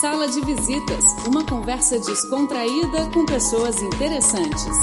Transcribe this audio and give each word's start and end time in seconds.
Sala 0.00 0.26
de 0.26 0.40
Visitas, 0.40 1.04
uma 1.26 1.44
conversa 1.46 1.98
descontraída 1.98 3.10
com 3.12 3.26
pessoas 3.26 3.82
interessantes. 3.82 4.74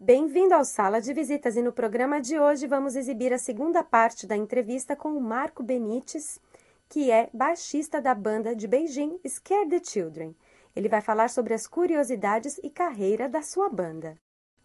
Bem-vindo 0.00 0.54
ao 0.54 0.64
Sala 0.64 1.00
de 1.00 1.12
Visitas 1.12 1.56
e 1.56 1.62
no 1.62 1.72
programa 1.72 2.20
de 2.20 2.38
hoje 2.38 2.66
vamos 2.66 2.96
exibir 2.96 3.34
a 3.34 3.38
segunda 3.38 3.84
parte 3.84 4.26
da 4.26 4.34
entrevista 4.34 4.96
com 4.96 5.10
o 5.10 5.20
Marco 5.20 5.62
Benites, 5.62 6.40
que 6.88 7.10
é 7.10 7.28
baixista 7.34 8.00
da 8.00 8.14
banda 8.14 8.56
de 8.56 8.66
Beijing 8.66 9.20
Scare 9.28 9.68
the 9.68 9.80
Children. 9.84 10.34
Ele 10.74 10.88
vai 10.88 11.02
falar 11.02 11.28
sobre 11.28 11.52
as 11.52 11.66
curiosidades 11.66 12.58
e 12.62 12.70
carreira 12.70 13.28
da 13.28 13.42
sua 13.42 13.68
banda. 13.68 14.16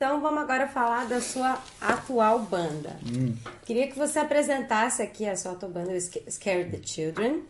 Então 0.02 0.20
vamos 0.20 0.42
agora 0.42 0.68
falar 0.68 1.06
da 1.06 1.22
sua 1.22 1.62
atual 1.80 2.40
banda. 2.40 2.98
Hum. 3.06 3.36
Queria 3.64 3.88
que 3.88 3.96
você 3.96 4.18
apresentasse 4.18 5.00
aqui 5.00 5.30
a 5.30 5.36
sua 5.36 5.52
atual 5.52 5.72
banda, 5.72 5.92
Scare 6.00 6.72
the 6.72 6.80
Children, 6.84 7.44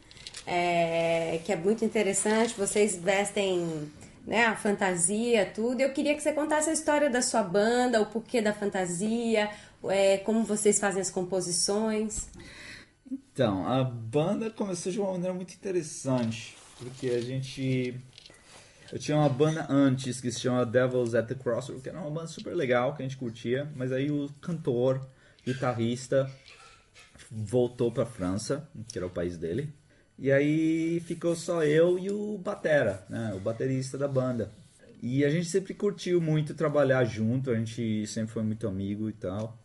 é, 0.46 1.40
que 1.45 1.54
é 1.54 1.56
muito 1.56 1.86
interessante. 1.86 2.54
Vocês 2.58 2.98
vestem 2.98 3.90
né, 4.28 4.48
a 4.48 4.56
fantasia, 4.58 5.50
tudo. 5.56 5.80
Eu 5.80 5.94
queria 5.94 6.14
que 6.14 6.22
você 6.22 6.34
contasse 6.34 6.70
a 6.70 6.73
história 6.73 7.09
da 7.09 7.22
sua 7.22 7.42
banda, 7.42 8.02
o 8.02 8.08
porquê 8.08 8.42
da 8.42 8.52
fantasia, 8.52 9.50
é, 9.86 10.18
como 10.18 10.44
vocês 10.44 10.78
fazem 10.78 11.02
as 11.02 11.09
composições. 11.09 12.28
Então, 13.09 13.66
a 13.66 13.81
banda 13.81 14.50
começou 14.50 14.92
de 14.92 15.00
uma 15.00 15.14
maneira 15.14 15.34
muito 15.34 15.54
interessante, 15.54 16.58
porque 16.78 17.12
a 17.12 17.22
gente 17.22 17.98
eu 18.91 19.00
tinha 19.00 19.18
uma 19.18 19.30
banda 19.30 19.66
antes 19.70 20.20
que 20.20 20.30
se 20.31 20.41
chama 20.41 20.66
Devils 20.66 21.16
at 21.16 21.27
the 21.27 21.36
Crossroads, 21.36 21.81
que 21.81 21.90
era 21.90 22.00
uma 22.00 22.09
banda 22.09 22.27
super 22.27 22.54
legal 22.54 22.94
que 22.94 23.02
a 23.02 23.05
gente 23.05 23.17
curtia, 23.17 23.72
mas 23.76 23.91
aí 23.91 24.12
o 24.12 24.30
cantor, 24.41 25.08
guitarrista, 25.45 26.30
voltou 27.31 27.90
para 27.90 28.05
França, 28.05 28.70
que 28.91 28.98
era 28.98 29.08
o 29.08 29.09
país 29.09 29.38
dele. 29.38 29.73
E 30.20 30.30
aí 30.31 31.00
ficou 31.00 31.36
só 31.36 31.64
eu 31.64 31.98
e 31.98 32.12
o 32.12 32.38
batera, 32.38 33.06
né, 33.09 33.34
o 33.34 33.39
baterista 33.39 33.97
da 33.97 34.08
banda. 34.08 34.52
E 35.02 35.23
a 35.23 35.30
gente 35.30 35.47
sempre 35.47 35.73
curtiu 35.73 36.19
muito 36.19 36.53
trabalhar 36.53 37.06
junto, 37.06 37.50
a 37.50 37.56
gente 37.56 38.06
sempre 38.06 38.34
foi 38.34 38.44
muito 38.44 38.67
amigo 38.67 39.09
e 39.09 39.14
tal. 39.14 39.58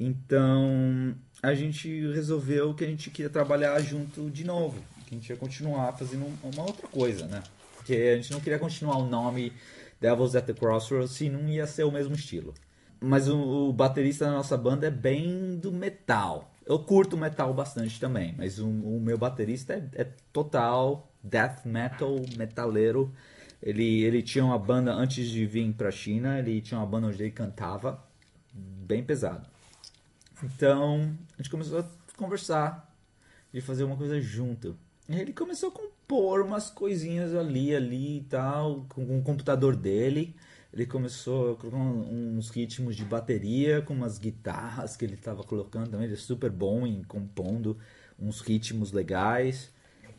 Então 0.00 1.14
a 1.42 1.54
gente 1.54 2.10
resolveu 2.10 2.74
que 2.74 2.84
a 2.84 2.88
gente 2.88 3.10
queria 3.10 3.30
trabalhar 3.30 3.78
junto 3.80 4.30
de 4.30 4.44
novo, 4.44 4.82
que 5.06 5.14
a 5.14 5.18
gente 5.18 5.28
ia 5.28 5.36
continuar 5.36 5.92
fazendo 5.92 6.26
uma 6.42 6.62
outra 6.62 6.88
coisa, 6.88 7.26
né? 7.26 7.42
Porque 7.82 7.94
a 7.94 8.16
gente 8.16 8.30
não 8.30 8.40
queria 8.40 8.60
continuar 8.60 8.96
o 8.96 9.06
nome 9.06 9.52
Devils 10.00 10.36
at 10.36 10.46
the 10.46 10.54
Crossroads 10.54 11.10
se 11.10 11.28
não 11.28 11.48
ia 11.48 11.66
ser 11.66 11.82
o 11.82 11.90
mesmo 11.90 12.14
estilo. 12.14 12.54
Mas 13.00 13.28
o, 13.28 13.36
o 13.36 13.72
baterista 13.72 14.26
da 14.26 14.30
nossa 14.30 14.56
banda 14.56 14.86
é 14.86 14.90
bem 14.90 15.56
do 15.56 15.72
metal. 15.72 16.54
Eu 16.64 16.78
curto 16.78 17.16
metal 17.16 17.52
bastante 17.52 17.98
também, 17.98 18.36
mas 18.38 18.60
o, 18.60 18.68
o 18.68 19.00
meu 19.00 19.18
baterista 19.18 19.74
é, 19.74 20.02
é, 20.02 20.04
total 20.32 21.12
death 21.22 21.66
metal, 21.66 22.14
metaleiro. 22.36 23.12
Ele, 23.60 24.02
ele 24.02 24.22
tinha 24.22 24.44
uma 24.44 24.58
banda 24.58 24.92
antes 24.92 25.28
de 25.28 25.44
vir 25.44 25.72
pra 25.72 25.90
China, 25.90 26.38
ele 26.38 26.60
tinha 26.60 26.78
uma 26.78 26.86
banda 26.86 27.08
onde 27.08 27.20
ele 27.20 27.32
cantava, 27.32 28.00
bem 28.54 29.02
pesado. 29.02 29.48
Então 30.40 31.16
a 31.34 31.42
gente 31.42 31.50
começou 31.50 31.80
a 31.80 31.84
conversar, 32.16 32.92
de 33.52 33.60
fazer 33.60 33.82
uma 33.82 33.96
coisa 33.96 34.20
junto. 34.20 34.78
E 35.08 35.16
ele 35.16 35.32
começou 35.32 35.68
a 35.70 35.72
compor 36.12 36.42
umas 36.42 36.68
coisinhas 36.68 37.34
ali, 37.34 37.74
ali 37.74 38.18
e 38.18 38.24
tal, 38.24 38.84
com 38.90 39.18
o 39.18 39.22
computador 39.22 39.74
dele. 39.74 40.36
Ele 40.72 40.84
começou 40.84 41.52
a 41.52 41.56
colocar 41.56 41.78
uns 41.78 42.50
ritmos 42.50 42.96
de 42.96 43.04
bateria 43.04 43.80
com 43.80 43.94
umas 43.94 44.18
guitarras 44.18 44.94
que 44.94 45.04
ele 45.04 45.14
estava 45.14 45.42
colocando 45.42 45.90
também. 45.90 46.06
Ele 46.06 46.14
é 46.14 46.18
super 46.18 46.50
bom 46.50 46.86
em 46.86 47.02
compondo 47.04 47.78
uns 48.18 48.40
ritmos 48.40 48.92
legais. 48.92 49.70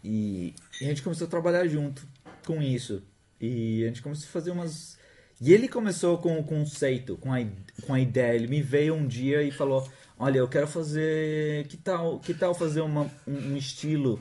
E, 0.04 0.56
e, 0.82 0.86
a 0.86 0.88
gente 0.90 1.04
começou 1.04 1.28
a 1.28 1.30
trabalhar 1.30 1.68
junto 1.68 2.06
com 2.46 2.62
isso. 2.62 3.04
E 3.40 3.84
a 3.84 3.88
gente 3.88 4.02
começou 4.02 4.28
a 4.28 4.32
fazer 4.32 4.52
umas. 4.52 4.98
E 5.40 5.54
ele 5.54 5.68
começou 5.68 6.18
com 6.18 6.40
o 6.40 6.44
conceito, 6.44 7.18
com 7.18 7.32
a, 7.34 7.38
com 7.86 7.94
a 7.94 8.00
ideia. 8.00 8.36
Ele 8.36 8.48
me 8.48 8.62
veio 8.62 8.96
um 8.96 9.08
dia 9.08 9.44
e 9.44 9.52
falou: 9.52 9.88
Olha, 10.18 10.40
eu 10.40 10.48
quero 10.48 10.68
fazer. 10.68 11.68
Que 11.68 11.78
tal, 11.78 12.20
que 12.20 12.34
tal 12.34 12.54
fazer 12.54 12.82
uma, 12.82 13.10
um, 13.28 13.54
um 13.54 13.58
estilo 13.58 14.20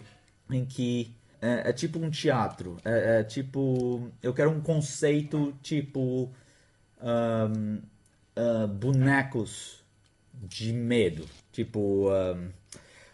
em 0.50 0.64
que 0.64 1.14
é, 1.42 1.70
é 1.70 1.72
tipo 1.72 1.98
um 1.98 2.08
teatro. 2.08 2.76
É, 2.84 3.18
é, 3.18 3.24
tipo. 3.24 4.08
Eu 4.22 4.32
quero 4.32 4.50
um 4.50 4.60
conceito 4.60 5.52
tipo. 5.60 6.30
Um, 7.02 7.82
uh, 8.36 8.68
bonecos 8.68 9.84
de 10.32 10.72
medo. 10.72 11.28
Tipo. 11.50 12.08
Um, 12.10 12.48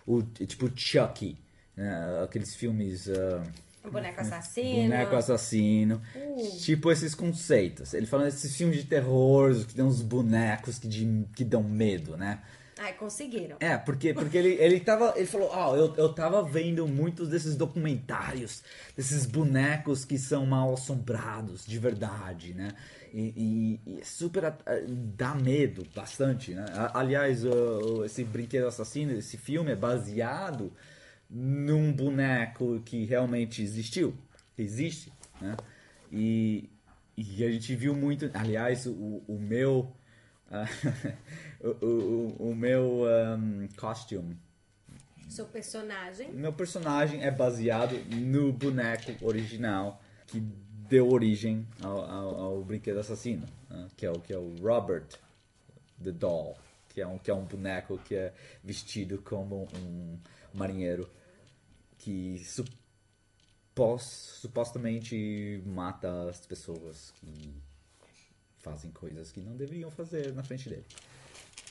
o, 0.06 0.22
tipo 0.22 0.70
Chucky. 0.76 1.38
Né? 1.74 2.22
Aqueles 2.22 2.54
filmes. 2.54 3.06
Uh, 3.06 3.90
boneco 3.90 4.20
assassino. 4.20 4.82
Boneco 4.82 5.16
assassino. 5.16 6.02
Uh. 6.14 6.58
Tipo 6.58 6.92
esses 6.92 7.14
conceitos. 7.14 7.94
Ele 7.94 8.04
fala 8.04 8.24
desses 8.24 8.54
filmes 8.54 8.76
de 8.76 8.84
terror 8.84 9.54
que 9.64 9.74
tem 9.74 9.84
uns 9.84 10.02
bonecos 10.02 10.78
que, 10.78 10.86
de, 10.86 11.24
que 11.34 11.44
dão 11.44 11.62
medo, 11.62 12.14
né? 12.14 12.42
Ai, 12.78 12.92
conseguiram. 12.94 13.56
É, 13.58 13.76
porque, 13.76 14.14
porque 14.14 14.38
ele, 14.38 14.54
ele 14.54 14.78
tava. 14.78 15.12
Ele 15.16 15.26
falou, 15.26 15.50
ó, 15.52 15.72
oh, 15.72 15.76
eu, 15.76 15.94
eu 15.96 16.12
tava 16.12 16.42
vendo 16.42 16.86
muitos 16.86 17.28
desses 17.28 17.56
documentários, 17.56 18.62
desses 18.96 19.26
bonecos 19.26 20.04
que 20.04 20.16
são 20.16 20.46
mal 20.46 20.72
assombrados, 20.74 21.66
de 21.66 21.78
verdade, 21.78 22.54
né? 22.54 22.70
E, 23.12 23.80
e, 23.84 23.98
e 23.98 24.04
super 24.04 24.54
dá 25.16 25.34
medo 25.34 25.84
bastante, 25.94 26.54
né? 26.54 26.66
Aliás, 26.94 27.42
esse 28.04 28.22
brinquedo 28.22 28.66
assassino, 28.66 29.12
esse 29.12 29.36
filme 29.36 29.72
é 29.72 29.76
baseado 29.76 30.72
num 31.28 31.92
boneco 31.92 32.80
que 32.84 33.04
realmente 33.04 33.60
existiu, 33.60 34.14
existe, 34.56 35.12
né? 35.40 35.56
E, 36.12 36.70
e 37.16 37.44
a 37.44 37.50
gente 37.50 37.74
viu 37.74 37.94
muito. 37.94 38.30
Aliás, 38.32 38.86
o, 38.86 39.22
o 39.26 39.38
meu 39.38 39.92
o, 41.60 41.86
o, 41.86 42.50
o, 42.50 42.54
meu 42.54 43.04
um, 43.04 43.68
costume. 43.76 44.36
Seu 45.28 45.44
personagem? 45.46 46.32
Meu 46.32 46.52
personagem 46.52 47.22
é 47.22 47.30
baseado 47.30 47.94
no 48.14 48.52
boneco 48.52 49.12
original 49.26 50.00
que 50.26 50.40
deu 50.88 51.10
origem 51.10 51.66
ao, 51.82 52.00
ao, 52.00 52.40
ao 52.40 52.64
brinquedo 52.64 52.98
assassino, 52.98 53.46
né? 53.68 53.88
que, 53.96 54.06
é 54.06 54.10
o, 54.10 54.18
que 54.20 54.32
é 54.32 54.38
o 54.38 54.56
Robert 54.62 55.06
the 56.02 56.12
Doll, 56.12 56.56
que 56.88 57.00
é 57.00 57.06
um, 57.06 57.18
que 57.18 57.30
é 57.30 57.34
um 57.34 57.44
boneco 57.44 57.98
que 57.98 58.14
é 58.14 58.32
vestido 58.64 59.18
como 59.18 59.68
um 59.74 60.18
marinheiro 60.54 61.08
que 61.98 62.42
supos, 62.44 64.02
supostamente 64.40 65.62
mata 65.66 66.30
as 66.30 66.40
pessoas 66.46 67.10
que 67.16 67.54
fazem 68.60 68.90
coisas 68.90 69.32
que 69.32 69.40
não 69.40 69.56
deveriam 69.56 69.90
fazer 69.90 70.34
na 70.34 70.42
frente 70.42 70.68
dele. 70.68 70.84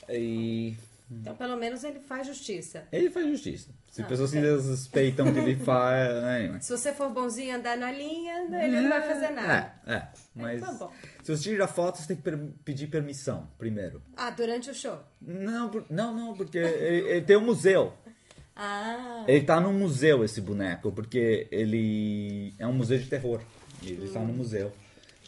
E... 0.08 0.76
Então, 1.10 1.34
pelo 1.34 1.56
menos 1.56 1.84
ele 1.84 2.00
faz 2.00 2.26
justiça. 2.26 2.86
Ele 2.92 3.08
faz 3.08 3.26
justiça. 3.26 3.70
Se 3.90 4.02
ah, 4.02 4.04
pessoas 4.04 4.30
se 4.30 4.62
suspeitam 4.62 5.32
que 5.32 5.38
ele 5.38 5.56
faz. 5.64 6.22
Né? 6.22 6.58
Se 6.60 6.76
você 6.76 6.92
for 6.92 7.08
bonzinho 7.08 7.56
andar 7.56 7.78
na 7.78 7.90
linha, 7.90 8.42
ele 8.42 8.76
é, 8.76 8.80
não 8.82 8.88
vai 8.90 9.02
fazer 9.02 9.30
nada. 9.30 9.74
É, 9.86 9.94
é. 9.94 10.08
Mas 10.34 10.62
então, 10.62 10.92
se 11.22 11.34
você 11.34 11.42
tira 11.42 11.66
foto, 11.66 11.96
você 11.96 12.14
tem 12.14 12.16
que 12.16 12.52
pedir 12.62 12.88
permissão 12.88 13.48
primeiro. 13.56 14.02
Ah, 14.16 14.30
durante 14.30 14.70
o 14.70 14.74
show? 14.74 14.98
Não, 15.20 15.70
não, 15.88 16.14
não, 16.14 16.34
porque 16.34 16.58
ele, 16.58 17.08
ele 17.08 17.22
tem 17.22 17.36
um 17.36 17.44
museu. 17.44 17.92
Ah. 18.60 19.24
Ele 19.28 19.44
tá 19.44 19.60
num 19.60 19.72
museu, 19.72 20.24
esse 20.24 20.40
boneco, 20.40 20.90
porque 20.90 21.46
ele 21.52 22.52
é 22.58 22.66
um 22.66 22.72
museu 22.72 22.98
de 22.98 23.06
terror. 23.06 23.40
E 23.80 23.90
ele 23.90 24.08
hum. 24.08 24.12
tá 24.12 24.18
no 24.18 24.32
museu. 24.32 24.72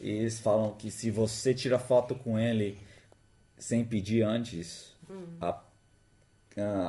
E 0.01 0.09
eles 0.11 0.41
falam 0.41 0.73
que 0.73 0.91
se 0.91 1.11
você 1.11 1.53
tira 1.53 1.79
foto 1.79 2.15
com 2.15 2.39
ele 2.39 2.79
sem 3.59 3.85
pedir 3.85 4.23
antes, 4.23 4.95
hum. 5.09 5.27
a, 5.41 5.61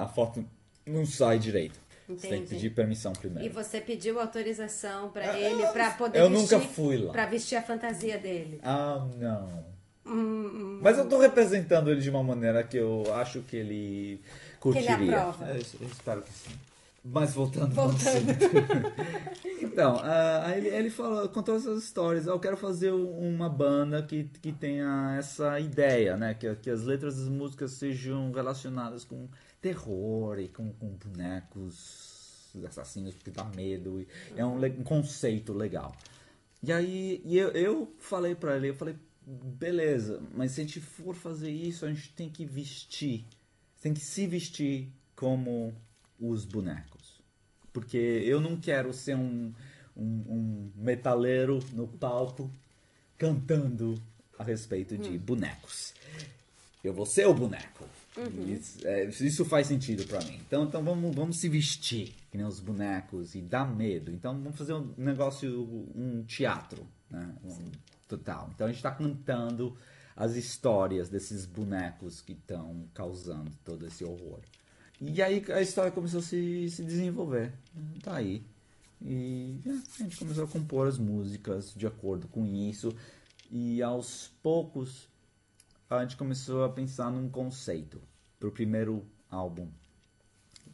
a, 0.02 0.08
foto 0.08 0.46
não 0.86 1.06
sai 1.06 1.38
direito. 1.38 1.80
Entendi. 2.08 2.22
Você 2.22 2.28
tem 2.28 2.44
que 2.44 2.50
pedir 2.50 2.70
permissão 2.72 3.14
primeiro. 3.14 3.46
E 3.46 3.50
você 3.50 3.82
pediu 3.82 4.20
autorização 4.20 5.10
para 5.10 5.38
ele 5.38 5.66
para 5.68 5.92
poder 5.92 6.20
eu 6.20 6.30
vestir, 6.30 6.56
nunca 6.56 6.68
fui 6.68 6.98
lá. 6.98 7.12
Para 7.12 7.26
vestir 7.26 7.58
a 7.58 7.62
fantasia 7.62 8.18
dele. 8.18 8.60
Ah, 8.64 9.06
não. 9.18 9.72
Hum, 10.06 10.14
hum, 10.14 10.80
Mas 10.82 10.98
eu 10.98 11.08
tô 11.08 11.20
representando 11.20 11.92
ele 11.92 12.02
de 12.02 12.10
uma 12.10 12.24
maneira 12.24 12.64
que 12.64 12.78
eu 12.78 13.04
acho 13.14 13.42
que 13.42 13.56
ele 13.56 14.22
curtiria. 14.60 14.98
Que 14.98 15.04
ele 15.04 15.16
aprova. 15.16 15.46
Eu, 15.50 15.56
eu 15.56 15.88
espero 15.88 16.22
que 16.22 16.34
sim. 16.34 16.56
Mas 17.04 17.34
voltando, 17.34 17.74
voltando. 17.74 18.28
então, 19.72 19.96
uh, 19.96 20.52
ele, 20.58 20.68
ele 20.68 20.90
falou, 20.90 21.30
contou 21.30 21.56
essas 21.56 21.82
histórias. 21.84 22.28
Eu 22.28 22.38
quero 22.40 22.58
fazer 22.58 22.92
uma 22.92 23.48
banda 23.48 24.04
que, 24.04 24.26
que 24.42 24.52
tenha 24.52 25.16
essa 25.18 25.58
ideia, 25.62 26.18
né? 26.18 26.34
Que, 26.34 26.54
que 26.56 26.70
as 26.70 26.84
letras 26.84 27.16
das 27.16 27.30
músicas 27.30 27.72
sejam 27.72 28.32
relacionadas 28.34 29.06
com 29.06 29.30
terror 29.62 30.40
e 30.40 30.50
com, 30.50 30.74
com 30.74 30.90
bonecos 30.90 32.54
assassinos 32.68 33.16
que 33.16 33.32
dá 33.32 33.46
medo. 33.46 34.06
É 34.36 34.46
um, 34.46 34.58
um, 34.58 34.84
conceito 34.84 35.54
legal. 35.54 35.96
E 36.62 36.74
aí 36.74 37.22
e 37.24 37.38
eu, 37.38 37.50
eu 37.52 37.96
falei 37.98 38.36
pra 38.36 38.58
ele, 38.58 38.70
eu 38.70 38.76
falei, 38.76 38.96
beleza, 39.26 40.22
mas 40.36 40.52
se 40.52 40.62
a 40.62 40.64
gente 40.66 40.82
for 40.82 41.16
fazer 41.16 41.50
isso, 41.50 41.86
a 41.86 41.90
gente 41.90 42.14
tem 42.14 42.30
que 42.30 42.46
vestir. 42.46 43.26
Tem 43.82 43.94
que 43.94 44.02
se 44.02 44.28
vestir 44.28 44.92
como 45.16 45.74
os 46.20 46.44
bonecos. 46.44 46.91
Porque 47.74 47.98
eu 47.98 48.40
não 48.42 48.58
quero 48.58 48.94
ser 48.94 49.16
um, 49.16 49.54
um, 49.96 50.04
um 50.04 50.72
metaleiro 50.76 51.60
no 51.74 51.88
palco 51.88 52.52
cantando 53.18 54.02
a 54.38 54.44
respeito 54.44 54.98
de 54.98 55.18
bonecos. 55.18 55.94
Eu 56.84 56.94
vou 56.94 57.06
ser 57.06 57.28
o 57.28 57.34
boneco. 57.34 57.86
Isso, 58.48 58.86
é, 58.88 59.06
isso 59.06 59.46
faz 59.46 59.68
sentido 59.68 60.06
pra 60.06 60.20
mim. 60.22 60.36
Então, 60.46 60.64
então 60.66 60.84
vamos, 60.84 61.16
vamos 61.16 61.38
se 61.40 61.48
vestir 61.48 62.14
que 62.30 62.38
nem 62.38 62.46
os 62.46 62.60
bonecos 62.60 63.36
e 63.36 63.42
dar 63.42 63.66
medo. 63.66 64.12
Então 64.12 64.34
vamos 64.42 64.58
fazer 64.58 64.74
um 64.74 64.94
negócio, 64.98 65.64
um 65.96 66.24
teatro, 66.24 66.86
né? 67.10 67.34
Um- 67.44 67.72
total. 68.08 68.50
Então 68.54 68.68
a 68.68 68.72
gente 68.72 68.82
tá 68.82 68.92
cantando 68.92 69.78
as 70.18 70.36
histórias 70.36 71.08
desses 71.08 71.46
bonecos 71.46 72.20
que 72.20 72.34
estão 72.34 72.84
causando 72.94 73.50
todo 73.64 73.88
esse 73.88 74.04
horror. 74.04 74.40
E 75.04 75.20
aí 75.20 75.44
a 75.52 75.62
história 75.62 75.92
começou 75.92 76.20
a 76.20 76.24
se, 76.24 76.70
se 76.70 76.84
desenvolver. 76.84 77.52
Tá 78.04 78.18
aí. 78.18 78.46
E 79.02 79.60
é, 79.66 79.70
a 79.72 80.04
gente 80.04 80.18
começou 80.18 80.44
a 80.44 80.48
compor 80.48 80.88
as 80.88 81.00
músicas 81.00 81.74
de 81.76 81.88
acordo 81.88 82.28
com 82.28 82.46
isso. 82.46 82.96
E 83.50 83.82
aos 83.82 84.30
poucos 84.44 85.10
a 85.90 86.04
gente 86.04 86.16
começou 86.16 86.64
a 86.64 86.70
pensar 86.70 87.12
num 87.12 87.28
conceito 87.28 88.00
pro 88.40 88.52
primeiro 88.52 89.04
álbum. 89.30 89.68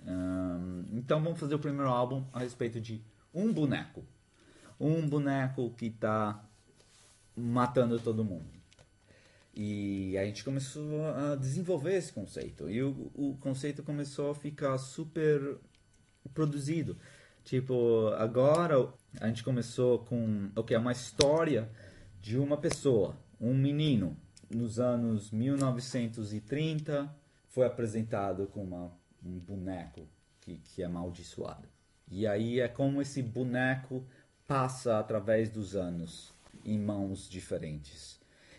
Ahn, 0.05 0.83
então 0.91 1.23
vamos 1.23 1.39
fazer 1.39 1.55
o 1.55 1.59
primeiro 1.59 1.89
álbum 1.89 2.25
a 2.33 2.39
respeito 2.39 2.81
de 2.81 3.01
um 3.33 3.51
boneco. 3.53 4.03
Um 4.77 5.07
boneco 5.07 5.71
que 5.71 5.89
tá 5.89 6.43
matando 7.35 7.97
todo 7.97 8.25
mundo. 8.25 8.56
E 9.59 10.15
a 10.15 10.23
gente 10.23 10.43
começou 10.43 11.03
a 11.07 11.35
desenvolver 11.35 11.95
esse 11.95 12.13
conceito. 12.13 12.69
E 12.69 12.83
o, 12.83 13.11
o 13.15 13.35
conceito 13.39 13.81
começou 13.81 14.29
a 14.29 14.35
ficar 14.35 14.77
super 14.77 15.57
produzido. 16.31 16.95
Tipo, 17.43 18.09
agora 18.19 18.93
a 19.19 19.27
gente 19.27 19.43
começou 19.43 19.97
com 19.99 20.51
o 20.55 20.63
que 20.63 20.75
é 20.75 20.77
uma 20.77 20.91
história 20.91 21.67
de 22.21 22.37
uma 22.37 22.55
pessoa, 22.57 23.17
um 23.41 23.53
menino, 23.55 24.15
nos 24.47 24.79
anos 24.79 25.31
1930, 25.31 27.09
foi 27.47 27.65
apresentado 27.65 28.45
como 28.53 28.75
uma- 28.75 28.91
um 29.25 29.39
boneco 29.39 30.07
que, 30.39 30.57
que 30.57 30.83
é 30.83 30.85
amaldiçoado. 30.85 31.67
E 32.11 32.27
aí 32.27 32.59
é 32.59 32.67
como 32.67 33.01
esse 33.01 33.23
boneco 33.23 34.05
passa 34.47 34.99
através 34.99 35.49
dos 35.49 35.75
anos 35.75 36.31
em 36.63 36.77
mãos 36.77 37.27
diferentes. 37.27 38.16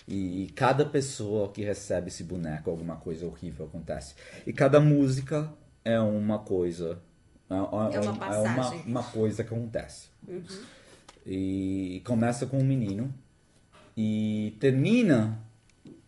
E, 0.09 0.45
e 0.45 0.47
cada 0.49 0.87
pessoa 0.87 1.53
que 1.53 1.63
recebe 1.63 2.09
esse 2.09 2.25
boneco, 2.25 2.71
alguma 2.71 2.97
coisa 2.97 3.27
horrível 3.27 3.67
acontece. 3.67 4.15
E 4.47 4.53
cada 4.55 4.81
música 4.81 5.53
é 5.85 6.01
uma 6.01 6.39
coisa. 6.39 6.99
É, 7.51 7.55
É 7.55 8.01
uma 8.01 8.15
é 8.15 8.19
passagem. 8.19 8.83
uma 8.87 9.03
coisa 9.03 9.45
que 9.45 9.55
acontece. 9.55 10.09
E 11.27 12.01
começa 12.07 12.47
com 12.47 12.59
um 12.59 12.65
menino 12.65 13.13
e 13.95 14.57
termina 14.59 15.39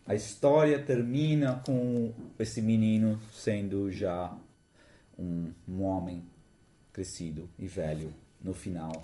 a 0.05 0.15
história 0.15 0.79
termina 0.79 1.61
com 1.65 2.11
esse 2.39 2.61
menino 2.61 3.19
sendo 3.31 3.91
já 3.91 4.35
um, 5.17 5.51
um 5.67 5.83
homem 5.83 6.23
crescido 6.91 7.47
e 7.59 7.67
velho 7.67 8.13
no 8.41 8.53
final 8.53 8.99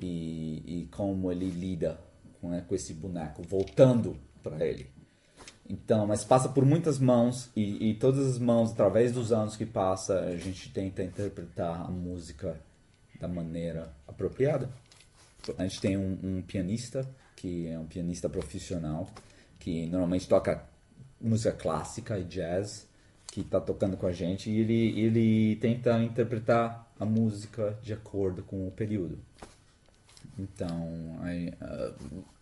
e, 0.00 0.62
e 0.66 0.88
como 0.90 1.30
ele 1.30 1.50
lida 1.50 2.00
com, 2.40 2.48
né, 2.48 2.64
com 2.66 2.74
esse 2.74 2.94
boneco 2.94 3.42
voltando 3.42 4.16
para 4.42 4.64
ele. 4.66 4.86
Então 5.68 6.06
mas 6.06 6.24
passa 6.24 6.48
por 6.48 6.64
muitas 6.64 6.98
mãos 6.98 7.50
e, 7.54 7.90
e 7.90 7.94
todas 7.94 8.26
as 8.26 8.38
mãos 8.38 8.72
através 8.72 9.12
dos 9.12 9.32
anos 9.32 9.56
que 9.56 9.64
passa 9.64 10.20
a 10.20 10.36
gente 10.36 10.70
tenta 10.72 11.02
interpretar 11.02 11.86
a 11.86 11.90
música 11.90 12.60
da 13.20 13.28
maneira 13.28 13.92
apropriada. 14.08 14.68
A 15.56 15.62
gente 15.62 15.80
tem 15.80 15.96
um, 15.96 16.18
um 16.22 16.42
pianista 16.42 17.08
que 17.36 17.68
é 17.68 17.78
um 17.78 17.86
pianista 17.86 18.28
profissional 18.28 19.08
que 19.58 19.86
normalmente 19.86 20.28
toca 20.28 20.64
música 21.20 21.52
clássica 21.52 22.18
e 22.18 22.24
jazz 22.24 22.88
que 23.26 23.42
está 23.42 23.60
tocando 23.60 23.96
com 23.96 24.06
a 24.06 24.12
gente 24.12 24.50
e 24.50 24.60
ele 24.60 25.00
ele 25.00 25.56
tenta 25.56 26.02
interpretar 26.02 26.90
a 26.98 27.04
música 27.04 27.78
de 27.82 27.92
acordo 27.92 28.42
com 28.42 28.66
o 28.66 28.70
período 28.70 29.18
então 30.40 31.18
aí, 31.22 31.52
ah, 31.60 31.92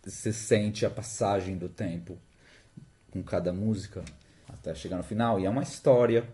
você 0.03 0.31
sente 0.31 0.85
a 0.85 0.89
passagem 0.89 1.57
do 1.57 1.67
tempo 1.67 2.17
com 3.11 3.21
cada 3.23 3.51
música 3.51 4.03
até 4.47 4.73
chegar 4.73 4.97
no 4.97 5.03
final 5.03 5.39
e 5.39 5.45
é 5.45 5.49
uma 5.49 5.63
história 5.63 6.27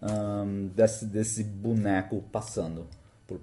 ahn, 0.00 0.68
desse, 0.74 1.04
desse 1.06 1.44
boneco 1.44 2.22
passando 2.32 2.86
por, 3.26 3.40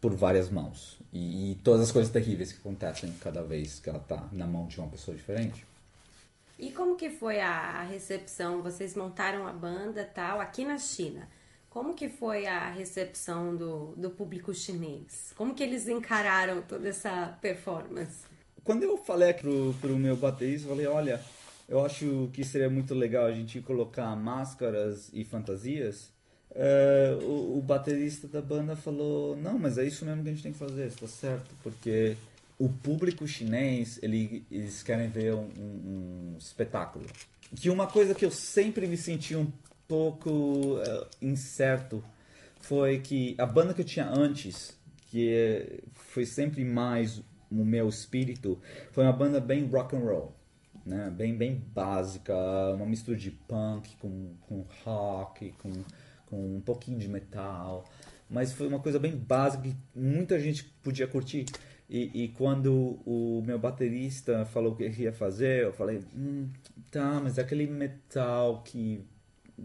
por 0.00 0.14
várias 0.14 0.50
mãos 0.50 0.98
e, 1.12 1.52
e 1.52 1.54
todas 1.56 1.82
as 1.82 1.92
coisas 1.92 2.12
terríveis 2.12 2.52
que 2.52 2.58
acontecem 2.58 3.12
cada 3.20 3.42
vez 3.42 3.78
que 3.78 3.88
ela 3.88 4.00
tá 4.00 4.28
na 4.32 4.46
mão 4.46 4.66
de 4.66 4.78
uma 4.78 4.88
pessoa 4.88 5.16
diferente. 5.16 5.66
E 6.58 6.70
como 6.70 6.96
que 6.96 7.10
foi 7.10 7.40
a 7.40 7.82
recepção? 7.82 8.62
Vocês 8.62 8.94
montaram 8.94 9.46
a 9.46 9.52
banda 9.52 10.04
tal 10.04 10.40
aqui 10.40 10.64
na 10.64 10.78
China. 10.78 11.28
Como 11.72 11.94
que 11.94 12.06
foi 12.10 12.46
a 12.46 12.68
recepção 12.70 13.56
do, 13.56 13.94
do 13.96 14.10
público 14.10 14.52
chinês? 14.52 15.32
Como 15.34 15.54
que 15.54 15.62
eles 15.62 15.88
encararam 15.88 16.60
toda 16.60 16.86
essa 16.86 17.38
performance? 17.40 18.24
Quando 18.62 18.82
eu 18.82 18.98
falei 18.98 19.32
pro, 19.32 19.74
pro 19.80 19.96
meu 19.96 20.14
baterista, 20.14 20.68
falei, 20.68 20.86
olha, 20.86 21.18
eu 21.66 21.82
acho 21.82 22.28
que 22.34 22.44
seria 22.44 22.68
muito 22.68 22.94
legal 22.94 23.24
a 23.24 23.32
gente 23.32 23.58
colocar 23.62 24.14
máscaras 24.14 25.08
e 25.14 25.24
fantasias. 25.24 26.10
É, 26.54 27.16
o, 27.22 27.56
o 27.56 27.62
baterista 27.62 28.28
da 28.28 28.42
banda 28.42 28.76
falou, 28.76 29.34
não, 29.34 29.58
mas 29.58 29.78
é 29.78 29.84
isso 29.86 30.04
mesmo 30.04 30.22
que 30.22 30.28
a 30.28 30.32
gente 30.32 30.42
tem 30.42 30.52
que 30.52 30.58
fazer, 30.58 30.88
está 30.88 31.06
certo, 31.08 31.54
porque 31.62 32.18
o 32.58 32.68
público 32.68 33.26
chinês, 33.26 33.98
ele, 34.02 34.44
eles 34.50 34.82
querem 34.82 35.08
ver 35.08 35.32
um, 35.32 35.48
um- 35.58 36.34
um 36.34 36.36
espetáculo. 36.38 37.06
Que 37.56 37.70
uma 37.70 37.86
coisa 37.86 38.14
que 38.14 38.26
eu 38.26 38.30
sempre 38.30 38.86
me 38.86 38.98
senti 38.98 39.34
um 39.34 39.50
pouco 39.92 40.78
eh, 40.78 41.06
incerto 41.20 42.02
foi 42.62 42.98
que 43.00 43.34
a 43.36 43.44
banda 43.44 43.74
que 43.74 43.82
eu 43.82 43.84
tinha 43.84 44.08
antes, 44.08 44.74
que 45.10 45.28
eh, 45.30 45.80
foi 45.92 46.24
sempre 46.24 46.64
mais 46.64 47.22
o 47.50 47.62
meu 47.62 47.90
espírito, 47.90 48.58
foi 48.90 49.04
uma 49.04 49.12
banda 49.12 49.38
bem 49.38 49.66
rock 49.66 49.94
and 49.94 49.98
roll, 49.98 50.34
né? 50.86 51.10
Bem 51.10 51.36
bem 51.36 51.62
básica, 51.74 52.34
uma 52.74 52.86
mistura 52.86 53.18
de 53.18 53.30
punk 53.30 53.94
com, 53.96 54.34
com 54.48 54.64
rock, 54.82 55.52
com, 55.62 55.70
com 56.24 56.56
um 56.56 56.60
pouquinho 56.62 56.98
de 56.98 57.06
metal, 57.06 57.84
mas 58.30 58.50
foi 58.54 58.68
uma 58.68 58.78
coisa 58.78 58.98
bem 58.98 59.14
básica 59.14 59.64
que 59.64 59.76
muita 59.94 60.40
gente 60.40 60.64
podia 60.82 61.06
curtir. 61.06 61.44
E, 61.90 62.24
e 62.24 62.28
quando 62.28 62.98
o 63.04 63.42
meu 63.44 63.58
baterista 63.58 64.46
falou 64.46 64.72
o 64.72 64.76
que 64.76 64.88
ia 64.88 65.12
fazer, 65.12 65.64
eu 65.64 65.72
falei, 65.74 66.00
hum, 66.16 66.48
tá, 66.90 67.20
mas 67.22 67.36
é 67.36 67.42
aquele 67.42 67.66
metal 67.66 68.62
que 68.62 69.04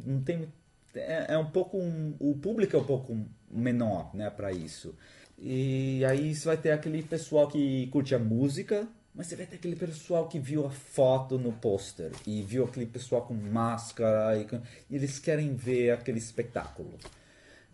não 0.05 0.21
tem 0.21 0.47
é, 0.95 1.33
é 1.33 1.37
um 1.37 1.49
pouco 1.49 1.77
um, 1.77 2.15
o 2.19 2.35
público 2.35 2.75
é 2.75 2.79
um 2.79 2.83
pouco 2.85 3.17
menor 3.49 4.13
né 4.15 4.29
para 4.29 4.51
isso. 4.51 4.95
E 5.39 6.03
aí 6.05 6.33
você 6.33 6.45
vai 6.45 6.57
ter 6.57 6.71
aquele 6.71 7.03
pessoal 7.03 7.47
que 7.47 7.87
curte 7.87 8.15
a 8.15 8.19
música 8.19 8.87
mas 9.13 9.25
você 9.27 9.35
vai 9.35 9.47
ter 9.47 9.55
aquele 9.55 9.75
pessoal 9.75 10.27
que 10.27 10.37
viu 10.37 10.63
a 10.65 10.69
foto 10.69 11.39
no 11.39 11.51
pôster 11.51 12.11
e 12.25 12.43
viu 12.43 12.65
aquele 12.65 12.85
pessoal 12.85 13.23
com 13.23 13.33
máscara 13.33 14.37
e, 14.37 14.45
e 14.91 14.95
eles 14.95 15.17
querem 15.17 15.55
ver 15.55 15.89
aquele 15.89 16.19
espetáculo. 16.19 16.93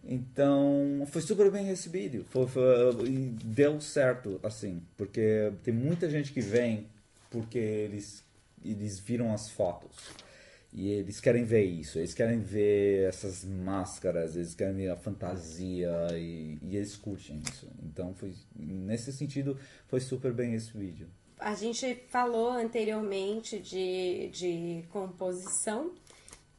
Então 0.05 1.05
foi 1.07 1.21
super 1.21 1.49
bem 1.51 1.65
recebido 1.65 2.25
foi, 2.29 2.47
foi- 2.47 3.33
deu 3.43 3.79
certo 3.79 4.39
assim 4.43 4.81
porque 4.97 5.51
tem 5.63 5.73
muita 5.73 6.09
gente 6.09 6.33
que 6.33 6.41
vem 6.41 6.87
porque 7.29 7.57
eles 7.57 8.23
eles 8.63 8.99
viram 8.99 9.33
as 9.33 9.49
fotos 9.49 9.91
e 10.73 10.89
eles 10.89 11.19
querem 11.19 11.43
ver 11.43 11.63
isso, 11.65 11.99
eles 11.99 12.15
querem 12.15 12.39
ver 12.39 13.07
essas 13.07 13.45
máscaras, 13.45 14.35
eles 14.35 14.55
querem 14.55 14.73
ver 14.73 14.89
a 14.89 14.95
fantasia 14.95 15.91
e, 16.13 16.57
e 16.63 16.75
eles 16.75 16.97
curtem 16.97 17.39
isso. 17.47 17.67
Então, 17.83 18.15
foi, 18.15 18.33
nesse 18.55 19.13
sentido, 19.13 19.55
foi 19.87 19.99
super 19.99 20.33
bem 20.33 20.55
esse 20.55 20.75
vídeo. 20.75 21.07
A 21.37 21.53
gente 21.53 22.03
falou 22.09 22.51
anteriormente 22.51 23.59
de, 23.59 24.29
de 24.29 24.83
composição. 24.89 25.91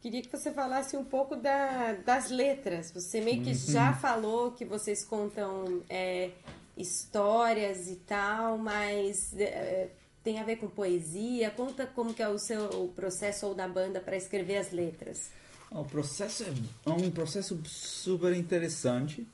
Queria 0.01 0.23
que 0.23 0.31
você 0.31 0.53
falasse 0.53 0.97
um 0.97 1.05
pouco 1.05 1.35
da, 1.35 1.95
das 1.95 2.31
letras. 2.31 2.93
Você 2.93 3.21
meio 3.21 3.43
que 3.43 3.53
já 3.53 3.95
falou 3.95 4.53
que 4.53 4.65
vocês 4.65 5.05
contam 5.05 5.83
é, 5.89 6.31
histórias 6.77 7.89
e 7.89 7.97
tal, 7.97 8.59
mas 8.59 9.35
é, 9.37 9.89
tem 10.25 10.41
a 10.41 10.43
ver 10.43 10.57
com 10.57 10.69
poesia. 10.69 11.51
Conta 11.51 11.87
como 11.87 12.15
que 12.15 12.23
é 12.23 12.29
o 12.29 12.39
seu 12.39 12.89
processo 12.97 13.47
ou 13.47 13.55
da 13.55 13.69
banda 13.69 14.01
para 14.01 14.17
escrever 14.17 14.57
as 14.57 14.73
letras. 14.73 15.31
O 15.71 15.85
processo 15.85 16.45
é 16.87 16.91
um 16.91 17.11
processo 17.11 17.61
super 17.67 18.35
interessante. 18.35 19.27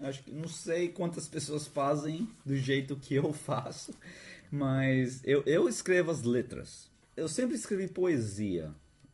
Acho 0.00 0.22
que 0.24 0.32
não 0.32 0.48
sei 0.48 0.88
quantas 0.88 1.28
pessoas 1.28 1.66
fazem 1.66 2.28
do 2.44 2.56
jeito 2.56 2.96
que 2.96 3.14
eu 3.14 3.32
faço, 3.32 3.94
mas 4.50 5.20
eu, 5.22 5.42
eu 5.46 5.68
escrevo 5.68 6.10
as 6.10 6.22
letras. 6.22 6.90
Eu 7.16 7.28
sempre 7.28 7.54
escrevi 7.54 7.86
poesia. 7.86 8.70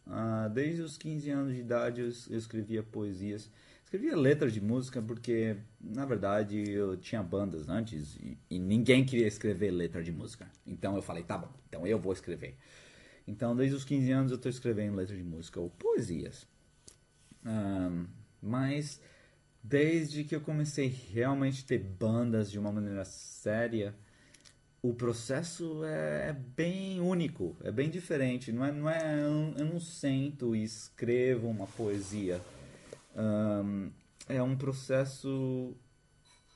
Ah, 0.07 0.49
desde 0.51 0.81
os 0.81 0.97
15 0.97 1.31
anos 1.31 1.55
de 1.55 1.61
idade 1.61 2.01
eu, 2.01 2.11
eu 2.31 2.39
escrevia 2.39 2.83
poesias. 2.83 3.51
Escrevia 3.89 4.15
letra 4.15 4.51
de 4.51 4.61
música 4.61 5.01
porque, 5.01 5.57
na 5.81 6.05
verdade, 6.05 6.71
eu 6.71 6.95
tinha 6.99 7.23
bandas 7.23 7.71
antes 7.71 8.17
e, 8.17 8.37
e, 8.51 8.59
ninguém 8.59 9.03
queria 9.03 9.27
escrever 9.27 9.71
letra 9.71 10.03
de 10.03 10.13
música. 10.13 10.47
Então 10.67 10.95
eu 10.95 11.01
falei, 11.01 11.23
tá 11.23 11.39
bom, 11.39 11.51
então 11.67 11.87
eu 11.87 11.99
vou 11.99 12.13
escrever. 12.13 12.55
Então, 13.27 13.57
desde 13.57 13.75
os 13.75 13.85
15 13.87 14.13
anos 14.13 14.31
eu 14.31 14.37
estou 14.37 14.51
escrevendo 14.51 14.95
letra 14.95 15.17
de 15.17 15.23
música 15.23 15.59
ou 15.59 15.71
poesias. 15.71 16.47
Um, 17.47 18.05
mas, 18.43 19.01
desde 19.63 20.23
que 20.23 20.37
eu 20.37 20.43
comecei 20.43 20.95
realmente 21.15 21.65
a 21.65 21.69
ter 21.69 21.79
bandas 21.79 22.51
de 22.51 22.59
uma 22.59 22.71
maneira 22.71 23.07
séria, 23.07 23.95
o 24.83 24.93
processo 24.93 25.83
é, 25.85 26.29
é, 26.29 26.33
bem 26.33 27.01
único, 27.01 27.57
é 27.65 27.73
bem 27.73 27.89
diferente. 27.89 28.53
Não 28.53 28.67
é, 28.67 28.71
não 28.71 28.91
é, 28.91 29.23
eu 29.23 29.65
não 29.65 29.81
sento 29.81 30.55
e 30.55 30.63
escrevo 30.63 31.49
uma 31.49 31.67
poesia. 31.67 32.39
Um, 33.19 33.91
é 34.29 34.41
um 34.41 34.57
processo 34.57 35.77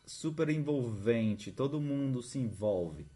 super 0.07 0.49
envolvente, 0.49 1.51
todo 1.51 1.81
mundo 1.81 2.23
se 2.23 2.39
envolve. 2.39 3.07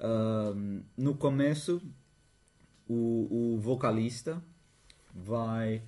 Um, 0.00 0.82
no 0.96 1.14
começo, 1.14 1.82
o, 2.88 3.54
o 3.54 3.60
vocalista 3.60 4.42
vai 5.14 5.82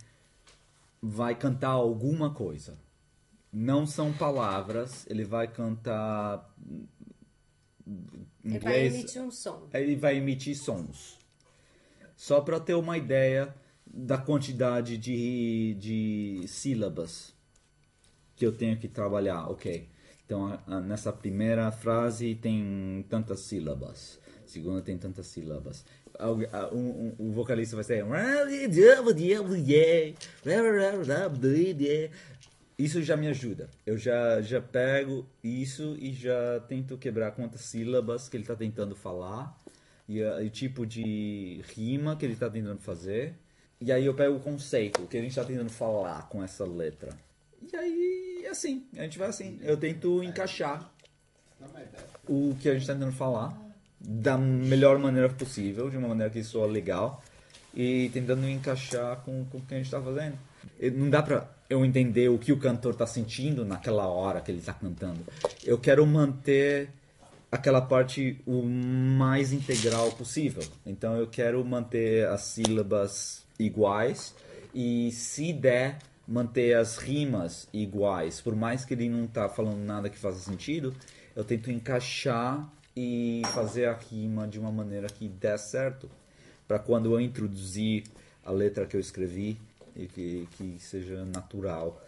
vai 1.01 1.35
cantar 1.35 1.71
alguma 1.71 2.33
coisa. 2.33 2.79
Não 3.51 3.87
são 3.87 4.13
palavras, 4.13 5.07
ele 5.09 5.25
vai 5.25 5.49
cantar 5.49 6.55
ele 8.45 8.59
vai 8.59 8.87
emitir 8.87 9.23
um 9.23 9.31
som. 9.31 9.69
Ele 9.73 9.97
vai 9.97 10.17
emitir 10.17 10.57
sons. 10.57 11.19
Só 12.17 12.41
para 12.41 12.61
ter 12.61 12.75
uma 12.75 12.97
ideia 12.97 13.55
da 13.93 14.17
quantidade 14.17 14.97
de, 14.97 15.75
de 15.75 16.49
sílabas 16.49 17.35
que 18.35 18.47
eu 18.47 18.53
tenho 18.53 18.79
que 18.79 18.89
trabalhar. 18.89 19.51
Ok. 19.51 19.89
Então, 20.25 20.47
a, 20.47 20.77
a, 20.77 20.81
nessa 20.81 21.13
primeira 21.13 21.71
frase 21.71 22.35
tem 22.35 23.05
tantas 23.09 23.41
sílabas. 23.41 24.19
Segunda 24.47 24.81
tem 24.81 24.97
tantas 24.97 25.27
sílabas. 25.27 25.85
O, 26.19 26.75
um, 26.75 26.79
um, 26.79 27.15
o 27.19 27.33
vocalista 27.33 27.77
vai 27.77 27.85
ser 27.85 28.05
isso 32.79 33.03
já 33.03 33.17
me 33.17 33.29
ajuda. 33.29 33.69
Eu 33.87 33.97
já, 33.97 34.41
já 34.41 34.61
pego 34.61 35.27
isso 35.43 35.97
e 35.99 36.13
já 36.13 36.61
tento 36.69 36.99
quebrar 36.99 37.33
quantas 37.33 37.63
sílabas 37.63 38.29
que 38.29 38.37
ele 38.37 38.45
está 38.45 38.57
tentando 38.57 38.97
falar 38.97 39.57
e, 40.09 40.23
o 40.23 40.51
tipo 40.51 40.87
de 40.87 41.63
rima 41.75 42.17
que 42.17 42.25
ele 42.25 42.35
está 42.35 42.51
tentando 42.51 42.81
fazer. 42.81 43.35
E 43.85 43.91
aí 43.91 44.07
eu 44.07 44.15
pego 44.15 44.37
o 44.37 44.41
conceito, 44.41 45.03
o 45.03 45.09
que 45.09 45.17
a 45.17 45.21
gente 45.21 45.31
está 45.31 45.45
tentando 45.45 45.71
falar 45.71 46.29
com 46.29 46.43
essa 46.43 46.65
letra. 46.65 47.11
E 47.73 47.77
aí, 47.77 48.47
assim, 48.49 48.87
a 48.97 49.03
gente 49.03 49.19
vai 49.19 49.29
assim. 49.29 49.59
Eu 49.61 49.77
tento 49.77 50.23
encaixar 50.23 50.89
o 52.29 52.55
que 52.61 52.69
a 52.69 52.73
gente 52.75 52.83
está 52.83 52.95
tentando 52.95 53.13
falar 53.13 53.61
da 54.01 54.39
melhor 54.39 54.99
maneira 55.01 55.29
possível, 55.29 55.91
de 55.91 55.97
uma 55.97 56.09
maneira 56.09 56.31
que 56.31 56.45
soa 56.45 56.67
legal, 56.67 57.23
e 57.75 58.09
tentando 58.13 58.49
encaixar 58.49 59.17
com, 59.23 59.45
com 59.47 59.59
o 59.59 59.63
que 59.63 59.75
a 59.75 59.77
gente 59.79 59.87
está 59.87 60.01
fazendo. 60.01 60.39
Não 60.95 61.11
dá 61.11 61.21
pra 61.21 61.49
eu 61.69 61.85
entender 61.85 62.29
o 62.29 62.39
que 62.39 62.53
o 62.53 62.59
cantor 62.59 62.93
está 62.93 63.07
sentindo 63.07 63.65
naquela 63.65 64.07
hora 64.07 64.41
que 64.41 64.51
ele 64.53 64.61
está 64.61 64.73
cantando. 64.73 65.21
Eu 65.65 65.79
quero 65.79 66.07
manter 66.07 66.89
aquela 67.51 67.81
parte 67.81 68.41
o 68.47 68.63
mais 68.63 69.53
integral 69.53 70.13
possível. 70.13 70.63
Então 70.87 71.17
eu 71.17 71.27
quero 71.27 71.65
manter 71.65 72.29
as 72.29 72.43
sílabas 72.43 73.43
iguais 73.65 74.35
e 74.75 75.11
se 75.13 75.53
der 75.53 75.99
manter 76.27 76.75
as 76.77 76.97
rimas 76.97 77.69
iguais, 77.73 78.41
por 78.41 78.55
mais 78.55 78.85
que 78.85 78.95
ele 78.95 79.09
não 79.09 79.25
está 79.25 79.49
falando 79.49 79.85
nada 79.85 80.09
que 80.09 80.19
faça 80.19 80.39
sentido, 80.39 80.95
eu 81.35 81.45
tento 81.45 81.71
encaixar 81.71 82.71
e 82.97 83.43
fazer 83.53 83.87
a 83.87 83.95
rima 83.95 84.47
de 84.47 84.59
uma 84.59 84.71
maneira 84.71 85.09
que 85.09 85.29
dê 85.29 85.57
certo, 85.59 86.11
para 86.69 86.79
quando 86.79 87.13
eu 87.13 87.21
introduzir 87.21 88.05
a 88.45 88.51
letra 88.51 88.87
que 88.87 88.97
eu 88.97 89.01
escrevi 89.01 89.59
e 89.95 90.07
que, 90.07 90.49
que 90.53 90.79
seja 90.79 91.25
natural 91.25 92.01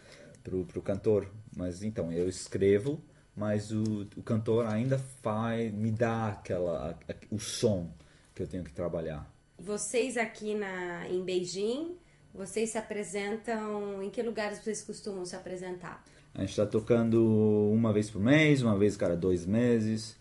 para 0.42 0.56
o 0.56 0.82
cantor. 0.82 1.28
Mas 1.56 1.82
então, 1.82 2.12
eu 2.12 2.28
escrevo, 2.28 3.00
mas 3.37 3.70
o, 3.73 4.06
o 4.16 4.23
cantor 4.23 4.66
ainda 4.66 4.99
faz, 4.99 5.73
me 5.73 5.90
dá 5.90 6.28
aquela, 6.28 6.99
o 7.30 7.38
som 7.38 7.90
que 8.34 8.42
eu 8.42 8.46
tenho 8.46 8.64
que 8.64 8.73
trabalhar. 8.73 9.34
Vocês 9.58 10.16
aqui 10.16 10.54
na, 10.54 11.08
em 11.08 11.23
Beijing, 11.23 11.96
vocês 12.34 12.70
se 12.70 12.78
apresentam, 12.78 14.02
em 14.02 14.11
que 14.11 14.23
lugares 14.23 14.58
vocês 14.58 14.82
costumam 14.82 15.25
se 15.25 15.37
apresentar? 15.37 16.04
A 16.34 16.40
gente 16.40 16.50
está 16.50 16.66
tocando 16.66 17.70
uma 17.73 17.92
vez 17.92 18.11
por 18.11 18.20
mês, 18.20 18.61
uma 18.61 18.76
vez 18.76 18.96
cada 18.96 19.16
dois 19.16 19.46
meses, 19.46 20.16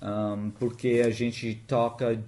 um, 0.00 0.50
porque 0.50 1.02
a 1.04 1.10
gente 1.10 1.54
toca 1.66 2.22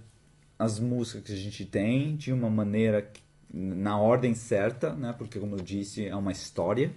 as 0.58 0.80
músicas 0.80 1.22
que 1.24 1.32
a 1.32 1.36
gente 1.36 1.66
tem 1.66 2.16
de 2.16 2.32
uma 2.32 2.48
maneira 2.48 3.12
na 3.52 4.00
ordem 4.00 4.34
certa, 4.34 4.94
né? 4.94 5.14
Porque 5.16 5.38
como 5.38 5.56
eu 5.56 5.60
disse, 5.62 6.06
é 6.06 6.16
uma 6.16 6.32
história. 6.32 6.90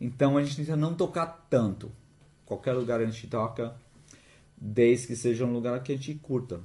Então 0.00 0.38
a 0.38 0.42
gente 0.42 0.56
tenta 0.56 0.76
não 0.76 0.94
tocar 0.94 1.46
tanto. 1.50 1.92
Qualquer 2.46 2.72
lugar 2.72 3.00
a 3.00 3.04
gente 3.04 3.26
toca, 3.26 3.74
desde 4.56 5.08
que 5.08 5.16
seja 5.16 5.44
um 5.44 5.52
lugar 5.52 5.82
que 5.82 5.92
a 5.92 5.96
gente 5.96 6.14
curta. 6.14 6.60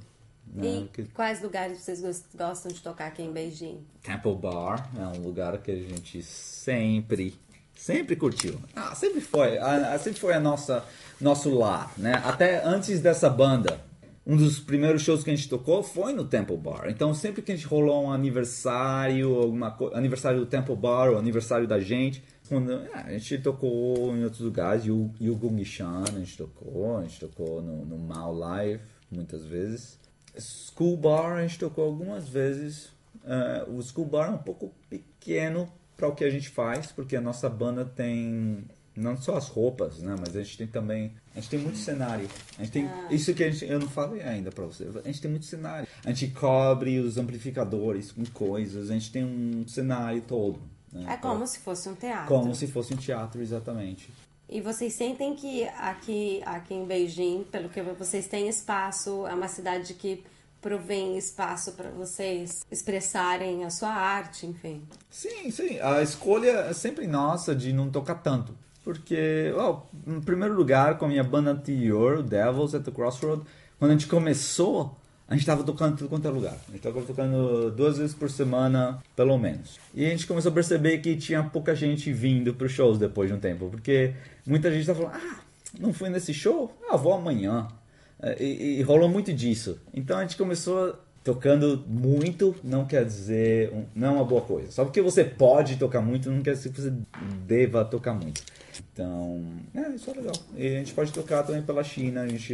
Né? 0.52 0.66
E 0.66 0.88
que... 0.92 1.04
quais 1.12 1.40
lugares 1.42 1.78
vocês 1.78 2.02
gostam 2.34 2.72
de 2.72 2.80
tocar 2.80 3.06
aqui 3.06 3.22
em 3.22 3.32
Beijing? 3.32 3.84
Temple 4.02 4.34
Bar 4.34 4.90
é 4.98 5.18
um 5.18 5.22
lugar 5.22 5.58
que 5.58 5.70
a 5.70 5.76
gente 5.76 6.22
sempre, 6.22 7.34
sempre 7.76 8.16
curtiu. 8.16 8.58
Ah, 8.74 8.94
sempre 8.94 9.20
foi, 9.20 9.58
a, 9.58 9.98
sempre 9.98 10.18
foi 10.18 10.34
a 10.34 10.40
nossa 10.40 10.84
nosso 11.20 11.50
lar, 11.54 11.92
né? 11.98 12.14
Até 12.24 12.64
antes 12.64 13.00
dessa 13.00 13.28
banda, 13.28 13.78
um 14.26 14.36
dos 14.36 14.58
primeiros 14.58 15.02
shows 15.02 15.22
que 15.22 15.30
a 15.30 15.36
gente 15.36 15.48
tocou 15.48 15.82
foi 15.82 16.12
no 16.12 16.24
Temple 16.24 16.56
Bar. 16.56 16.88
Então, 16.88 17.12
sempre 17.14 17.42
que 17.42 17.52
a 17.52 17.54
gente 17.54 17.66
rolou 17.66 18.04
um 18.04 18.12
aniversário, 18.12 19.34
alguma 19.36 19.76
aniversário 19.92 20.40
do 20.40 20.46
Temple 20.46 20.76
Bar, 20.76 21.10
ou 21.10 21.18
aniversário 21.18 21.66
da 21.66 21.78
gente, 21.78 22.22
quando, 22.48 22.72
é, 22.72 22.90
a 22.92 23.12
gente 23.12 23.38
tocou 23.38 24.16
em 24.16 24.24
outros 24.24 24.40
lugares, 24.40 24.86
o 24.88 25.10
Gung 25.20 25.64
Shan 25.64 26.04
a 26.08 26.18
gente 26.18 26.36
tocou, 26.36 26.98
a 26.98 27.02
gente 27.02 27.20
tocou 27.20 27.62
no, 27.62 27.84
no 27.84 27.98
Mao 27.98 28.34
Live 28.34 28.80
muitas 29.10 29.44
vezes. 29.44 29.99
School 30.38 30.96
Bar 30.96 31.38
a 31.38 31.42
gente 31.42 31.58
tocou 31.58 31.84
algumas 31.84 32.28
vezes. 32.28 32.86
Uh, 33.24 33.76
o 33.76 33.82
School 33.82 34.06
Bar 34.06 34.28
é 34.28 34.30
um 34.30 34.38
pouco 34.38 34.72
pequeno 34.88 35.70
para 35.96 36.08
o 36.08 36.14
que 36.14 36.24
a 36.24 36.30
gente 36.30 36.48
faz, 36.48 36.90
porque 36.92 37.16
a 37.16 37.20
nossa 37.20 37.48
banda 37.48 37.84
tem 37.84 38.64
não 38.96 39.16
só 39.16 39.36
as 39.36 39.48
roupas, 39.48 39.98
né? 40.00 40.14
Mas 40.18 40.36
a 40.36 40.42
gente 40.42 40.58
tem 40.58 40.66
também, 40.66 41.12
a 41.34 41.40
gente 41.40 41.50
tem 41.50 41.58
muito 41.58 41.78
cenário. 41.78 42.28
A 42.58 42.62
gente 42.62 42.72
tem 42.72 42.86
ah. 42.86 43.08
isso 43.10 43.32
que 43.34 43.44
a 43.44 43.50
gente, 43.50 43.64
eu 43.64 43.78
não 43.78 43.88
falei 43.88 44.22
ainda 44.22 44.50
para 44.50 44.64
você. 44.64 44.88
A 45.04 45.06
gente 45.06 45.20
tem 45.20 45.30
muito 45.30 45.46
cenário. 45.46 45.86
A 46.04 46.08
gente 46.12 46.28
cobre 46.28 46.98
os 46.98 47.16
amplificadores 47.16 48.12
com 48.12 48.24
coisas. 48.26 48.90
A 48.90 48.94
gente 48.94 49.10
tem 49.10 49.24
um 49.24 49.66
cenário 49.66 50.22
todo. 50.22 50.60
Né? 50.92 51.12
É 51.12 51.16
como 51.16 51.46
se 51.46 51.58
fosse 51.60 51.88
um 51.88 51.94
teatro. 51.94 52.26
Como 52.26 52.54
se 52.54 52.66
fosse 52.66 52.92
um 52.94 52.96
teatro, 52.96 53.40
exatamente. 53.40 54.10
E 54.52 54.60
vocês 54.60 54.94
sentem 54.94 55.36
que 55.36 55.62
aqui, 55.78 56.42
aqui 56.44 56.74
em 56.74 56.84
Beijing, 56.84 57.44
pelo 57.52 57.68
que 57.68 57.80
vocês 57.82 58.26
têm 58.26 58.48
espaço, 58.48 59.24
é 59.24 59.32
uma 59.32 59.46
cidade 59.46 59.94
que 59.94 60.24
provém 60.60 61.16
espaço 61.16 61.72
para 61.72 61.88
vocês 61.90 62.66
expressarem 62.68 63.64
a 63.64 63.70
sua 63.70 63.90
arte, 63.90 64.46
enfim. 64.46 64.82
Sim, 65.08 65.52
sim. 65.52 65.78
A 65.78 66.02
escolha 66.02 66.50
é 66.68 66.72
sempre 66.72 67.06
nossa 67.06 67.54
de 67.54 67.72
não 67.72 67.90
tocar 67.90 68.16
tanto. 68.16 68.52
Porque, 68.82 69.52
well, 69.54 69.86
em 70.04 70.20
primeiro 70.20 70.54
lugar, 70.54 70.98
com 70.98 71.04
a 71.04 71.08
minha 71.08 71.22
banda 71.22 71.52
anterior, 71.52 72.20
Devils 72.20 72.74
at 72.74 72.82
the 72.82 72.90
Crossroad, 72.90 73.44
quando 73.78 73.92
a 73.92 73.94
gente 73.94 74.08
começou, 74.08 74.98
a 75.30 75.34
gente 75.34 75.42
estava 75.42 75.62
tocando 75.62 75.96
tudo 75.96 76.10
quanto 76.10 76.26
é 76.26 76.30
lugar. 76.30 76.56
A 76.68 76.72
gente 76.72 76.84
estava 76.84 77.00
tocando 77.02 77.70
duas 77.70 77.98
vezes 77.98 78.12
por 78.12 78.28
semana, 78.28 78.98
pelo 79.14 79.38
menos. 79.38 79.78
E 79.94 80.04
a 80.04 80.08
gente 80.08 80.26
começou 80.26 80.50
a 80.50 80.54
perceber 80.54 80.98
que 80.98 81.14
tinha 81.14 81.40
pouca 81.44 81.72
gente 81.72 82.12
vindo 82.12 82.52
para 82.52 82.66
os 82.66 82.72
shows 82.72 82.98
depois 82.98 83.30
de 83.30 83.36
um 83.36 83.38
tempo. 83.38 83.68
Porque 83.70 84.12
muita 84.44 84.68
gente 84.72 84.80
estava 84.80 85.02
falando, 85.02 85.14
ah, 85.14 85.40
não 85.78 85.92
fui 85.92 86.10
nesse 86.10 86.34
show? 86.34 86.76
Ah, 86.90 86.96
vou 86.96 87.12
amanhã. 87.12 87.68
É, 88.20 88.42
e, 88.42 88.80
e 88.80 88.82
rolou 88.82 89.08
muito 89.08 89.32
disso. 89.32 89.78
Então 89.94 90.18
a 90.18 90.22
gente 90.22 90.36
começou 90.36 90.98
tocando 91.22 91.84
muito 91.86 92.56
não 92.64 92.86
quer 92.86 93.04
dizer 93.04 93.72
não 93.94 94.08
é 94.08 94.10
uma 94.10 94.24
boa 94.24 94.42
coisa. 94.42 94.72
Só 94.72 94.84
porque 94.84 95.00
você 95.00 95.22
pode 95.22 95.76
tocar 95.76 96.00
muito 96.00 96.28
não 96.28 96.42
quer 96.42 96.54
dizer 96.54 96.70
que 96.72 96.80
você 96.80 96.92
deva 97.46 97.84
tocar 97.84 98.14
muito. 98.14 98.42
Então, 99.00 99.42
é, 99.74 99.94
isso 99.94 100.10
é 100.10 100.12
legal. 100.12 100.34
E 100.54 100.66
a 100.66 100.78
gente 100.78 100.92
pode 100.92 101.10
tocar 101.10 101.42
também 101.42 101.62
pela 101.62 101.82
China, 101.82 102.20
a 102.20 102.28
gente 102.28 102.52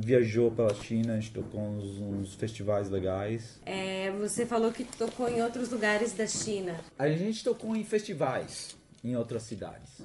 viajou 0.00 0.50
pela 0.50 0.74
China, 0.74 1.14
a 1.14 1.16
gente 1.16 1.32
tocou 1.32 1.62
uns, 1.62 1.98
uns 1.98 2.34
festivais 2.34 2.90
legais. 2.90 3.58
É, 3.64 4.10
você 4.10 4.44
falou 4.44 4.70
que 4.70 4.84
tocou 4.84 5.30
em 5.30 5.40
outros 5.42 5.70
lugares 5.70 6.12
da 6.12 6.26
China. 6.26 6.78
A 6.98 7.08
gente 7.08 7.42
tocou 7.42 7.74
em 7.74 7.82
festivais 7.84 8.76
em 9.02 9.16
outras 9.16 9.44
cidades. 9.44 10.02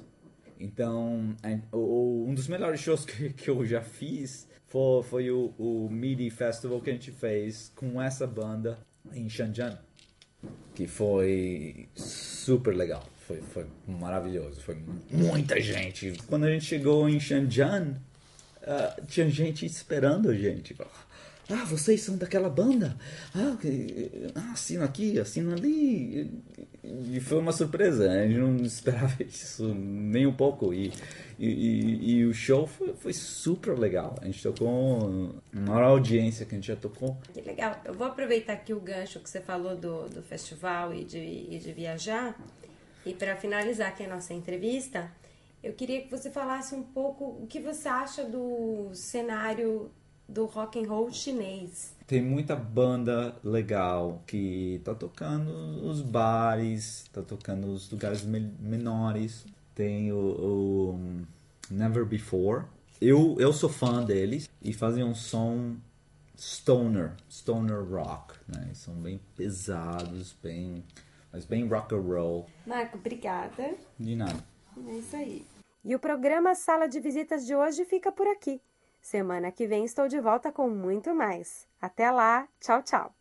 Então, 0.58 1.36
um 1.74 2.32
dos 2.34 2.48
melhores 2.48 2.80
shows 2.80 3.04
que, 3.04 3.30
que 3.34 3.50
eu 3.50 3.62
já 3.66 3.82
fiz 3.82 4.48
foi, 4.68 5.02
foi 5.02 5.30
o, 5.30 5.52
o 5.58 5.90
MIDI 5.90 6.30
Festival 6.30 6.80
que 6.80 6.88
a 6.88 6.94
gente 6.94 7.12
fez 7.12 7.70
com 7.76 8.00
essa 8.00 8.26
banda 8.26 8.78
em 9.12 9.28
Shenzhen, 9.28 9.76
que 10.74 10.86
foi 10.86 11.90
super 11.94 12.74
legal 12.74 13.04
foi, 13.28 13.42
foi 13.42 13.66
maravilhoso, 13.86 14.58
foi 14.62 14.78
muita 15.10 15.60
gente. 15.60 16.14
Quando 16.26 16.44
a 16.44 16.50
gente 16.50 16.64
chegou 16.64 17.06
em 17.06 17.20
Shenzhen, 17.20 17.96
uh, 18.62 19.06
tinha 19.06 19.28
gente 19.28 19.66
esperando 19.66 20.30
a 20.30 20.34
gente. 20.34 20.74
Ah, 21.50 21.64
vocês 21.64 22.00
são 22.00 22.16
daquela 22.16 22.48
banda? 22.48 22.96
Ah, 23.34 23.56
ah 24.34 24.52
assina 24.52 24.86
aqui, 24.86 25.20
assina 25.20 25.54
ali. 25.54 26.30
E 26.82 27.20
foi 27.20 27.38
uma 27.38 27.52
surpresa, 27.52 28.10
a 28.10 28.26
gente 28.26 28.38
não 28.38 28.56
esperava 28.56 29.14
isso 29.22 29.74
nem 29.74 30.26
um 30.26 30.32
pouco. 30.32 30.72
E, 30.72 30.90
e, 31.38 32.12
e, 32.12 32.24
o 32.24 32.32
show 32.32 32.66
foi, 32.66 32.94
foi, 32.94 33.12
super 33.12 33.78
legal. 33.78 34.16
A 34.22 34.24
gente 34.24 34.42
tocou 34.42 35.34
maior 35.52 35.82
audiência 35.82 36.46
que 36.46 36.54
a 36.54 36.58
gente 36.58 36.68
já 36.68 36.76
tocou. 36.76 37.18
Que 37.34 37.42
legal. 37.42 37.78
Eu 37.84 37.92
vou 37.92 38.06
aproveitar 38.06 38.54
aqui 38.54 38.72
o 38.72 38.80
gancho 38.80 39.20
que 39.20 39.28
você 39.28 39.40
falou 39.40 39.76
do, 39.76 40.08
do 40.08 40.22
festival 40.22 40.94
e 40.94 41.04
de, 41.04 41.18
e 41.18 41.58
de 41.58 41.72
viajar. 41.72 42.38
E 43.08 43.14
para 43.14 43.34
finalizar 43.36 43.88
aqui 43.88 44.04
a 44.04 44.08
nossa 44.08 44.34
entrevista, 44.34 45.10
eu 45.64 45.72
queria 45.72 46.02
que 46.02 46.10
você 46.10 46.30
falasse 46.30 46.74
um 46.74 46.82
pouco 46.82 47.24
o 47.42 47.46
que 47.46 47.58
você 47.58 47.88
acha 47.88 48.22
do 48.22 48.90
cenário 48.92 49.90
do 50.28 50.44
rock 50.44 50.78
and 50.78 50.86
roll 50.86 51.10
chinês. 51.10 51.96
Tem 52.06 52.20
muita 52.20 52.54
banda 52.54 53.34
legal 53.42 54.22
que 54.26 54.82
tá 54.84 54.94
tocando 54.94 55.50
os 55.88 56.02
bares, 56.02 57.06
tá 57.10 57.22
tocando 57.22 57.68
os 57.68 57.90
lugares 57.90 58.22
menores. 58.24 59.46
Tem 59.74 60.12
o, 60.12 60.18
o 60.18 61.00
Never 61.70 62.04
Before. 62.04 62.64
Eu, 63.00 63.36
eu 63.38 63.54
sou 63.54 63.70
fã 63.70 64.04
deles 64.04 64.50
e 64.60 64.74
fazem 64.74 65.02
um 65.02 65.14
som 65.14 65.76
stoner, 66.36 67.12
stoner 67.30 67.82
rock, 67.82 68.34
né? 68.46 68.70
São 68.74 68.92
bem 68.94 69.18
pesados, 69.34 70.36
bem, 70.42 70.84
mas 71.38 71.44
bem 71.44 71.68
rock 71.68 71.94
and 71.94 72.00
roll. 72.00 72.46
Marco, 72.66 72.98
obrigada. 72.98 73.76
De 73.96 74.16
nada. 74.16 74.44
É 74.88 74.92
isso 74.94 75.14
aí. 75.14 75.46
E 75.84 75.94
o 75.94 75.98
programa 75.98 76.54
Sala 76.56 76.88
de 76.88 76.98
Visitas 76.98 77.46
de 77.46 77.54
hoje 77.54 77.84
fica 77.84 78.10
por 78.10 78.26
aqui. 78.26 78.60
Semana 79.00 79.52
que 79.52 79.64
vem 79.64 79.84
estou 79.84 80.08
de 80.08 80.20
volta 80.20 80.50
com 80.50 80.68
muito 80.68 81.14
mais. 81.14 81.68
Até 81.80 82.10
lá, 82.10 82.48
tchau, 82.58 82.82
tchau! 82.82 83.17